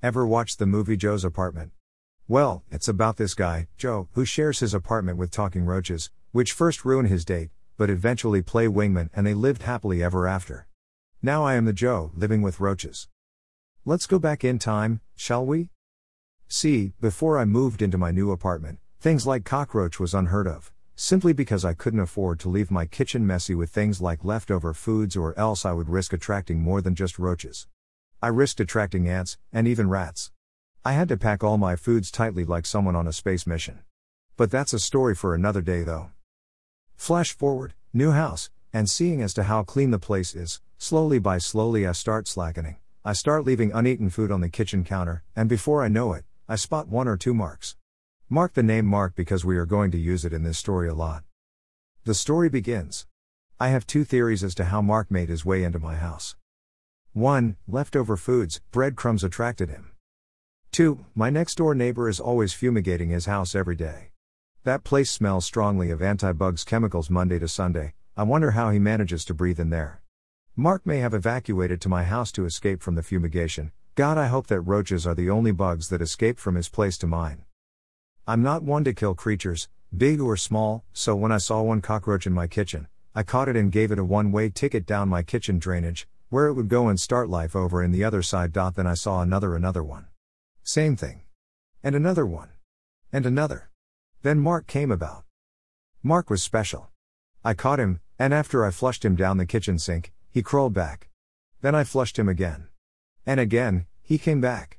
Ever 0.00 0.24
watched 0.24 0.60
the 0.60 0.66
movie 0.66 0.96
Joe's 0.96 1.24
Apartment? 1.24 1.72
Well, 2.28 2.62
it's 2.70 2.86
about 2.86 3.16
this 3.16 3.34
guy, 3.34 3.66
Joe, 3.76 4.08
who 4.12 4.24
shares 4.24 4.60
his 4.60 4.72
apartment 4.72 5.18
with 5.18 5.32
talking 5.32 5.64
roaches, 5.64 6.08
which 6.30 6.52
first 6.52 6.84
ruin 6.84 7.06
his 7.06 7.24
date, 7.24 7.50
but 7.76 7.90
eventually 7.90 8.40
play 8.40 8.68
wingman 8.68 9.10
and 9.12 9.26
they 9.26 9.34
lived 9.34 9.62
happily 9.62 10.00
ever 10.00 10.28
after. 10.28 10.68
Now 11.20 11.42
I 11.42 11.54
am 11.54 11.64
the 11.64 11.72
Joe, 11.72 12.12
living 12.14 12.42
with 12.42 12.60
roaches. 12.60 13.08
Let's 13.84 14.06
go 14.06 14.20
back 14.20 14.44
in 14.44 14.60
time, 14.60 15.00
shall 15.16 15.44
we? 15.44 15.70
See, 16.46 16.92
before 17.00 17.36
I 17.36 17.44
moved 17.44 17.82
into 17.82 17.98
my 17.98 18.12
new 18.12 18.30
apartment, 18.30 18.78
things 19.00 19.26
like 19.26 19.44
cockroach 19.44 19.98
was 19.98 20.14
unheard 20.14 20.46
of, 20.46 20.70
simply 20.94 21.32
because 21.32 21.64
I 21.64 21.74
couldn't 21.74 21.98
afford 21.98 22.38
to 22.40 22.48
leave 22.48 22.70
my 22.70 22.86
kitchen 22.86 23.26
messy 23.26 23.56
with 23.56 23.70
things 23.70 24.00
like 24.00 24.24
leftover 24.24 24.74
foods 24.74 25.16
or 25.16 25.36
else 25.36 25.66
I 25.66 25.72
would 25.72 25.88
risk 25.88 26.12
attracting 26.12 26.60
more 26.62 26.80
than 26.80 26.94
just 26.94 27.18
roaches. 27.18 27.66
I 28.20 28.28
risked 28.28 28.58
attracting 28.58 29.08
ants, 29.08 29.38
and 29.52 29.68
even 29.68 29.88
rats. 29.88 30.32
I 30.84 30.92
had 30.92 31.08
to 31.08 31.16
pack 31.16 31.44
all 31.44 31.56
my 31.56 31.76
foods 31.76 32.10
tightly 32.10 32.44
like 32.44 32.66
someone 32.66 32.96
on 32.96 33.06
a 33.06 33.12
space 33.12 33.46
mission. 33.46 33.80
But 34.36 34.50
that's 34.50 34.72
a 34.72 34.80
story 34.80 35.14
for 35.14 35.34
another 35.34 35.60
day 35.60 35.84
though. 35.84 36.10
Flash 36.96 37.32
forward, 37.32 37.74
new 37.92 38.10
house, 38.10 38.50
and 38.72 38.90
seeing 38.90 39.22
as 39.22 39.34
to 39.34 39.44
how 39.44 39.62
clean 39.62 39.92
the 39.92 40.00
place 40.00 40.34
is, 40.34 40.60
slowly 40.78 41.20
by 41.20 41.38
slowly 41.38 41.86
I 41.86 41.92
start 41.92 42.26
slackening. 42.26 42.76
I 43.04 43.12
start 43.12 43.44
leaving 43.44 43.70
uneaten 43.72 44.10
food 44.10 44.32
on 44.32 44.40
the 44.40 44.48
kitchen 44.48 44.82
counter, 44.82 45.22
and 45.36 45.48
before 45.48 45.84
I 45.84 45.88
know 45.88 46.12
it, 46.12 46.24
I 46.48 46.56
spot 46.56 46.88
one 46.88 47.06
or 47.06 47.16
two 47.16 47.34
marks. 47.34 47.76
Mark 48.28 48.54
the 48.54 48.62
name 48.64 48.84
Mark 48.84 49.14
because 49.14 49.44
we 49.44 49.56
are 49.56 49.64
going 49.64 49.92
to 49.92 49.98
use 49.98 50.24
it 50.24 50.32
in 50.32 50.42
this 50.42 50.58
story 50.58 50.88
a 50.88 50.94
lot. 50.94 51.22
The 52.04 52.14
story 52.14 52.48
begins. 52.48 53.06
I 53.60 53.68
have 53.68 53.86
two 53.86 54.02
theories 54.02 54.42
as 54.42 54.54
to 54.56 54.64
how 54.64 54.82
Mark 54.82 55.10
made 55.10 55.28
his 55.28 55.44
way 55.44 55.62
into 55.62 55.78
my 55.78 55.94
house. 55.94 56.34
1. 57.14 57.56
Leftover 57.66 58.16
foods, 58.16 58.60
breadcrumbs 58.70 59.24
attracted 59.24 59.70
him. 59.70 59.92
2. 60.72 61.06
My 61.14 61.30
next 61.30 61.56
door 61.56 61.74
neighbor 61.74 62.08
is 62.08 62.20
always 62.20 62.52
fumigating 62.52 63.08
his 63.08 63.26
house 63.26 63.54
every 63.54 63.74
day. 63.74 64.10
That 64.64 64.84
place 64.84 65.10
smells 65.10 65.46
strongly 65.46 65.90
of 65.90 66.02
anti 66.02 66.32
bugs 66.32 66.64
chemicals 66.64 67.08
Monday 67.08 67.38
to 67.38 67.48
Sunday. 67.48 67.94
I 68.16 68.24
wonder 68.24 68.50
how 68.50 68.70
he 68.70 68.78
manages 68.78 69.24
to 69.24 69.34
breathe 69.34 69.58
in 69.58 69.70
there. 69.70 70.02
Mark 70.54 70.84
may 70.84 70.98
have 70.98 71.14
evacuated 71.14 71.80
to 71.80 71.88
my 71.88 72.04
house 72.04 72.30
to 72.32 72.44
escape 72.44 72.82
from 72.82 72.94
the 72.94 73.02
fumigation. 73.02 73.72
God, 73.94 74.18
I 74.18 74.26
hope 74.26 74.48
that 74.48 74.60
roaches 74.60 75.06
are 75.06 75.14
the 75.14 75.30
only 75.30 75.52
bugs 75.52 75.88
that 75.88 76.02
escape 76.02 76.38
from 76.38 76.56
his 76.56 76.68
place 76.68 76.98
to 76.98 77.06
mine. 77.06 77.44
I'm 78.26 78.42
not 78.42 78.62
one 78.62 78.84
to 78.84 78.92
kill 78.92 79.14
creatures, 79.14 79.68
big 79.96 80.20
or 80.20 80.36
small, 80.36 80.84
so 80.92 81.16
when 81.16 81.32
I 81.32 81.38
saw 81.38 81.62
one 81.62 81.80
cockroach 81.80 82.26
in 82.26 82.32
my 82.34 82.46
kitchen, 82.46 82.86
I 83.14 83.22
caught 83.22 83.48
it 83.48 83.56
and 83.56 83.72
gave 83.72 83.90
it 83.90 83.98
a 83.98 84.04
one 84.04 84.30
way 84.30 84.50
ticket 84.50 84.84
down 84.84 85.08
my 85.08 85.22
kitchen 85.22 85.58
drainage, 85.58 86.06
where 86.30 86.46
it 86.46 86.54
would 86.54 86.68
go 86.68 86.88
and 86.88 87.00
start 87.00 87.28
life 87.30 87.56
over 87.56 87.82
in 87.82 87.90
the 87.90 88.04
other 88.04 88.22
side. 88.22 88.52
Then 88.52 88.86
I 88.86 88.94
saw 88.94 89.22
another, 89.22 89.54
another 89.56 89.82
one. 89.82 90.06
Same 90.62 90.96
thing. 90.96 91.22
And 91.82 91.94
another 91.94 92.26
one. 92.26 92.50
And 93.12 93.24
another. 93.24 93.70
Then 94.22 94.38
Mark 94.38 94.66
came 94.66 94.90
about. 94.90 95.24
Mark 96.02 96.28
was 96.28 96.42
special. 96.42 96.90
I 97.44 97.54
caught 97.54 97.80
him, 97.80 98.00
and 98.18 98.34
after 98.34 98.64
I 98.64 98.70
flushed 98.70 99.04
him 99.04 99.16
down 99.16 99.38
the 99.38 99.46
kitchen 99.46 99.78
sink, 99.78 100.12
he 100.30 100.42
crawled 100.42 100.74
back. 100.74 101.08
Then 101.62 101.74
I 101.74 101.84
flushed 101.84 102.18
him 102.18 102.28
again. 102.28 102.68
And 103.24 103.40
again, 103.40 103.86
he 104.02 104.18
came 104.18 104.40
back. 104.40 104.78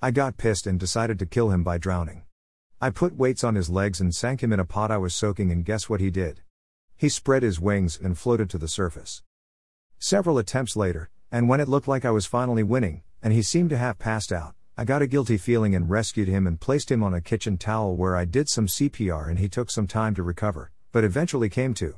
I 0.00 0.10
got 0.10 0.36
pissed 0.36 0.66
and 0.66 0.78
decided 0.78 1.18
to 1.18 1.26
kill 1.26 1.50
him 1.50 1.62
by 1.62 1.78
drowning. 1.78 2.22
I 2.80 2.90
put 2.90 3.16
weights 3.16 3.42
on 3.42 3.54
his 3.54 3.70
legs 3.70 4.00
and 4.00 4.14
sank 4.14 4.42
him 4.42 4.52
in 4.52 4.60
a 4.60 4.64
pot 4.64 4.90
I 4.90 4.98
was 4.98 5.14
soaking, 5.14 5.50
and 5.50 5.64
guess 5.64 5.88
what 5.88 6.00
he 6.00 6.10
did? 6.10 6.42
He 6.96 7.08
spread 7.08 7.42
his 7.42 7.60
wings 7.60 7.98
and 8.02 8.18
floated 8.18 8.48
to 8.50 8.58
the 8.58 8.68
surface. 8.68 9.22
Several 9.98 10.38
attempts 10.38 10.76
later, 10.76 11.10
and 11.32 11.48
when 11.48 11.60
it 11.60 11.68
looked 11.68 11.88
like 11.88 12.04
I 12.04 12.10
was 12.10 12.26
finally 12.26 12.62
winning, 12.62 13.02
and 13.22 13.32
he 13.32 13.42
seemed 13.42 13.70
to 13.70 13.78
have 13.78 13.98
passed 13.98 14.30
out, 14.30 14.54
I 14.76 14.84
got 14.84 15.00
a 15.00 15.06
guilty 15.06 15.38
feeling 15.38 15.74
and 15.74 15.88
rescued 15.88 16.28
him 16.28 16.46
and 16.46 16.60
placed 16.60 16.90
him 16.90 17.02
on 17.02 17.14
a 17.14 17.20
kitchen 17.22 17.56
towel 17.56 17.96
where 17.96 18.14
I 18.14 18.26
did 18.26 18.48
some 18.48 18.66
CPR 18.66 19.28
and 19.28 19.38
he 19.38 19.48
took 19.48 19.70
some 19.70 19.86
time 19.86 20.14
to 20.14 20.22
recover, 20.22 20.70
but 20.92 21.02
eventually 21.02 21.48
came 21.48 21.72
to. 21.74 21.96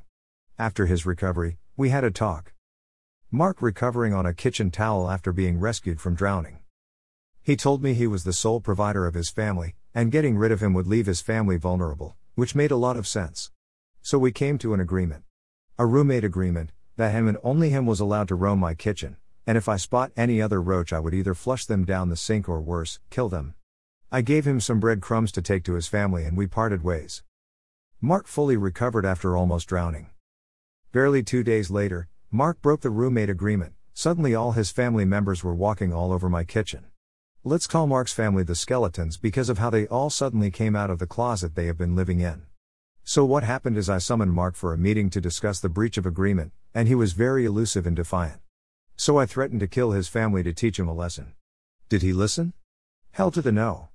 After 0.59 0.87
his 0.87 1.05
recovery, 1.05 1.59
we 1.77 1.89
had 1.89 2.05
a 2.05 2.11
talk. 2.11 2.53
Mark 3.33 3.61
recovering 3.61 4.15
on 4.15 4.27
a 4.27 4.33
kitchen 4.33 4.71
towel 4.71 5.11
after 5.11 5.33
being 5.33 5.59
rescued 5.59 6.01
from 6.01 6.15
drowning. 6.15 6.59
He 7.43 7.57
told 7.57 7.83
me 7.83 7.95
he 7.95 8.07
was 8.07 8.25
the 8.25 8.33
sole 8.33 8.61
provider 8.61 9.07
of 9.07 9.15
his 9.15 9.29
family, 9.29 9.75
and 9.93 10.13
getting 10.13 10.39
rid 10.39 10.53
of 10.53 10.63
him 10.63 10.73
would 10.75 10.87
leave 10.87 11.07
his 11.07 11.21
family 11.21 11.57
vulnerable, 11.57 12.17
which 12.37 12.55
made 12.55 12.71
a 12.71 12.77
lot 12.77 12.97
of 12.97 13.09
sense. 13.09 13.51
So 14.03 14.19
we 14.19 14.31
came 14.31 14.57
to 14.59 14.73
an 14.73 14.81
agreement. 14.81 15.25
A 15.79 15.87
roommate 15.87 16.25
agreement, 16.25 16.73
that 16.99 17.13
him 17.13 17.29
and 17.29 17.39
only 17.45 17.71
him 17.71 17.87
was 17.87 18.01
allowed 18.01 18.27
to 18.27 18.35
roam 18.35 18.59
my 18.59 18.75
kitchen, 18.75 19.17
and 19.47 19.57
if 19.57 19.69
I 19.69 19.77
spot 19.77 20.11
any 20.17 20.43
other 20.43 20.61
roach, 20.61 20.93
I 20.93 20.99
would 20.99 21.15
either 21.15 21.33
flush 21.33 21.65
them 21.65 21.85
down 21.85 22.09
the 22.09 22.17
sink 22.17 22.49
or 22.49 22.61
worse, 22.61 22.99
kill 23.09 23.29
them. 23.29 23.55
I 24.11 24.21
gave 24.21 24.47
him 24.47 24.59
some 24.59 24.81
bread 24.81 25.01
crumbs 25.01 25.31
to 25.33 25.43
take 25.43 25.63
to 25.65 25.75
his 25.75 25.87
family 25.87 26.25
and 26.25 26.37
we 26.37 26.49
parted 26.49 26.83
ways. 26.83 27.23
Mark 28.01 28.27
fully 28.27 28.57
recovered 28.57 29.07
after 29.07 29.37
almost 29.37 29.69
drowning. 29.69 30.11
Barely 30.91 31.23
two 31.23 31.45
days 31.45 31.71
later, 31.71 32.09
Mark 32.33 32.61
broke 32.61 32.81
the 32.81 32.91
roommate 32.91 33.31
agreement. 33.31 33.75
Suddenly, 33.95 34.35
all 34.35 34.53
his 34.53 34.73
family 34.73 35.05
members 35.05 35.45
were 35.45 35.55
walking 35.55 35.93
all 35.93 36.13
over 36.13 36.29
my 36.29 36.43
kitchen. 36.43 36.87
Let's 37.45 37.69
call 37.69 37.87
Mark's 37.87 38.13
family 38.13 38.43
the 38.43 38.57
skeletons 38.57 39.17
because 39.17 39.49
of 39.49 39.59
how 39.59 39.71
they 39.71 39.87
all 39.87 40.11
suddenly 40.11 40.51
came 40.51 40.75
out 40.75 40.91
of 40.91 40.99
the 40.99 41.07
closet 41.07 41.55
they 41.55 41.67
have 41.67 41.79
been 41.79 41.95
living 41.95 42.21
in. 42.21 42.48
So, 43.11 43.25
what 43.25 43.43
happened 43.43 43.79
is 43.79 43.89
I 43.89 43.97
summoned 43.97 44.35
Mark 44.35 44.55
for 44.55 44.75
a 44.75 44.77
meeting 44.77 45.09
to 45.09 45.19
discuss 45.19 45.61
the 45.61 45.71
breach 45.71 45.97
of 45.97 46.05
agreement, 46.05 46.53
and 46.75 46.87
he 46.87 46.95
was 46.95 47.15
very 47.15 47.47
elusive 47.47 47.87
and 47.87 47.97
defiant. 47.97 48.43
So 48.97 49.17
I 49.17 49.25
threatened 49.25 49.61
to 49.61 49.67
kill 49.67 49.93
his 49.93 50.09
family 50.09 50.43
to 50.43 50.53
teach 50.53 50.79
him 50.79 50.89
a 50.89 50.93
lesson. 50.93 51.33
Did 51.89 52.03
he 52.03 52.13
listen? 52.13 52.53
Hell 53.13 53.31
to 53.31 53.41
the 53.41 53.51
no. 53.51 53.89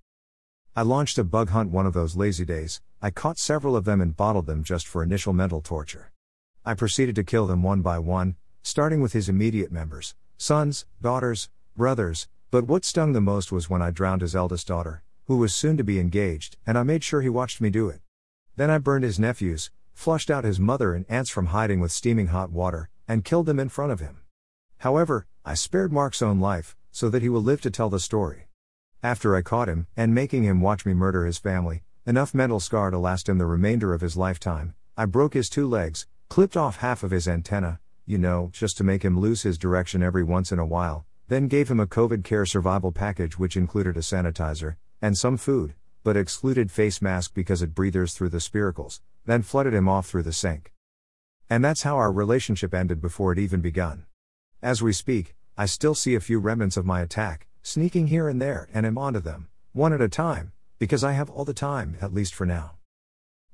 I 0.76 0.82
launched 0.82 1.20
a 1.20 1.24
bug 1.24 1.50
hunt 1.50 1.70
one 1.70 1.86
of 1.86 1.94
those 1.94 2.16
lazy 2.16 2.44
days, 2.44 2.82
I 3.04 3.12
caught 3.12 3.38
several 3.38 3.76
of 3.76 3.86
them 3.86 4.02
and 4.02 4.18
bottled 4.18 4.48
them 4.48 4.64
just 4.64 4.88
for 4.88 5.04
initial 5.04 5.32
mental 5.32 5.62
torture. 5.62 6.12
I 6.66 6.74
proceeded 6.74 7.14
to 7.18 7.24
kill 7.24 7.46
them 7.46 7.62
one 7.62 7.84
by 7.84 8.00
one, 8.00 8.36
starting 8.64 9.00
with 9.00 9.14
his 9.14 9.30
immediate 9.30 9.72
members 9.72 10.16
sons, 10.40 10.88
daughters, 11.00 11.50
brothers, 11.78 12.28
but 12.50 12.66
what 12.66 12.84
stung 12.84 13.14
the 13.14 13.22
most 13.22 13.52
was 13.52 13.70
when 13.70 13.84
I 13.84 13.92
drowned 13.92 14.22
his 14.22 14.36
eldest 14.36 14.66
daughter, 14.66 15.04
who 15.26 15.38
was 15.38 15.54
soon 15.54 15.78
to 15.78 15.84
be 15.84 16.00
engaged, 16.00 16.58
and 16.66 16.80
I 16.80 16.82
made 16.82 17.04
sure 17.04 17.22
he 17.22 17.30
watched 17.30 17.62
me 17.62 17.70
do 17.70 17.90
it. 17.90 18.00
Then 18.56 18.70
I 18.70 18.78
burned 18.78 19.04
his 19.04 19.20
nephews, 19.20 19.72
flushed 19.94 20.30
out 20.30 20.44
his 20.44 20.60
mother 20.60 20.94
and 20.94 21.06
aunts 21.10 21.32
from 21.32 21.48
hiding 21.48 21.80
with 21.80 21.92
steaming 21.92 22.28
hot 22.28 22.52
water, 22.52 22.90
and 23.08 23.26
killed 23.26 23.48
them 23.48 23.60
in 23.60 23.70
front 23.70 23.92
of 23.92 24.00
him. 24.00 24.22
However, 24.80 25.26
I 25.44 25.56
spared 25.56 25.92
Mark's 25.92 26.22
own 26.22 26.40
life, 26.40 26.76
so 26.92 27.10
that 27.10 27.24
he 27.24 27.30
will 27.30 27.42
live 27.42 27.62
to 27.62 27.72
tell 27.72 27.90
the 27.90 28.00
story. 28.00 28.48
After 29.02 29.36
I 29.36 29.42
caught 29.42 29.68
him, 29.68 29.88
and 29.98 30.14
making 30.14 30.44
him 30.44 30.62
watch 30.62 30.86
me 30.86 30.94
murder 30.94 31.26
his 31.26 31.38
family, 31.40 31.84
enough 32.06 32.34
mental 32.34 32.60
scar 32.60 32.92
to 32.92 33.00
last 33.00 33.28
him 33.28 33.40
the 33.40 33.46
remainder 33.46 33.94
of 33.94 34.02
his 34.02 34.16
lifetime, 34.16 34.76
I 34.96 35.06
broke 35.06 35.34
his 35.34 35.50
two 35.50 35.68
legs, 35.68 36.06
clipped 36.30 36.56
off 36.56 36.78
half 36.78 37.02
of 37.02 37.12
his 37.12 37.28
antenna, 37.28 37.80
you 38.06 38.18
know, 38.18 38.50
just 38.54 38.78
to 38.78 38.84
make 38.84 39.04
him 39.04 39.20
lose 39.20 39.42
his 39.42 39.58
direction 39.58 40.04
every 40.04 40.24
once 40.24 40.52
in 40.52 40.60
a 40.60 40.66
while, 40.66 41.06
then 41.28 41.48
gave 41.48 41.72
him 41.72 41.80
a 41.80 41.88
COVID 41.88 42.24
care 42.24 42.46
survival 42.46 42.92
package 42.92 43.40
which 43.40 43.58
included 43.58 43.98
a 43.98 44.02
sanitizer, 44.02 44.76
and 45.02 45.18
some 45.18 45.38
food, 45.38 45.74
but 46.04 46.18
excluded 46.18 46.70
face 46.70 47.02
mask 47.02 47.34
because 47.34 47.62
it 47.62 47.74
breathers 47.74 48.14
through 48.14 48.30
the 48.30 48.38
spiracles, 48.38 49.00
then 49.26 49.42
flooded 49.42 49.74
him 49.74 49.88
off 49.88 50.08
through 50.08 50.24
the 50.24 50.34
sink. 50.34 50.74
And 51.50 51.64
that's 51.64 51.84
how 51.84 51.96
our 51.98 52.12
relationship 52.12 52.74
ended 52.74 53.02
before 53.02 53.32
it 53.32 53.40
even 53.40 53.62
begun. 53.62 54.06
As 54.62 54.82
we 54.82 54.94
speak, 54.94 55.36
I 55.58 55.66
still 55.66 55.96
see 55.96 56.16
a 56.16 56.20
few 56.20 56.40
remnants 56.40 56.78
of 56.78 56.86
my 56.86 57.02
attack, 57.02 57.48
sneaking 57.62 58.08
here 58.08 58.28
and 58.28 58.42
there, 58.42 58.70
and 58.74 58.86
am 58.86 58.98
onto 58.98 59.20
them, 59.20 59.48
one 59.72 59.94
at 59.94 60.02
a 60.02 60.10
time, 60.10 60.52
because 60.80 61.04
I 61.04 61.14
have 61.14 61.30
all 61.30 61.46
the 61.46 61.54
time, 61.54 61.98
at 62.02 62.14
least 62.14 62.34
for 62.34 62.46
now. 62.46 62.74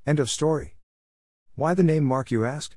End 0.06 0.18
of 0.18 0.30
story. 0.30 0.76
Why 1.54 1.74
the 1.74 1.82
name 1.82 2.04
Mark, 2.04 2.30
you 2.30 2.44
ask? 2.44 2.76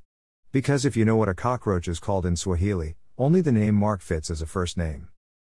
Because 0.52 0.86
if 0.86 0.96
you 0.96 1.06
know 1.06 1.16
what 1.16 1.30
a 1.30 1.34
cockroach 1.34 1.88
is 1.88 2.00
called 2.00 2.26
in 2.26 2.36
Swahili, 2.36 2.96
only 3.18 3.42
the 3.42 3.52
name 3.52 3.76
Mark 3.76 4.02
fits 4.02 4.30
as 4.30 4.42
a 4.42 4.46
first 4.46 4.78
name. 4.78 5.08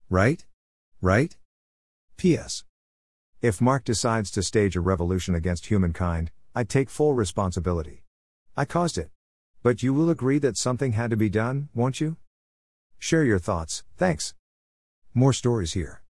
Right? 0.08 0.44
Right? 1.00 1.36
P.S. 2.16 2.64
If 3.40 3.60
Mark 3.60 3.84
decides 3.84 4.32
to 4.32 4.42
stage 4.42 4.74
a 4.74 4.80
revolution 4.80 5.36
against 5.36 5.66
humankind, 5.66 6.32
I 6.56 6.64
take 6.64 6.90
full 6.90 7.14
responsibility. 7.14 8.02
I 8.56 8.64
caused 8.64 8.98
it. 8.98 9.10
But 9.62 9.80
you 9.80 9.94
will 9.94 10.10
agree 10.10 10.40
that 10.40 10.56
something 10.56 10.94
had 10.94 11.10
to 11.10 11.16
be 11.16 11.28
done, 11.28 11.68
won't 11.72 12.00
you? 12.00 12.16
Share 12.98 13.22
your 13.22 13.38
thoughts, 13.38 13.84
thanks. 13.96 14.34
More 15.14 15.32
stories 15.32 15.74
here. 15.74 16.02